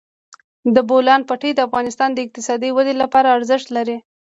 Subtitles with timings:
[0.75, 3.97] د بولان پټي د افغانستان د اقتصادي ودې لپاره ارزښت لري.